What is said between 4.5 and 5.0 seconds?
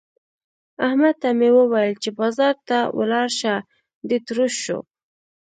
شو.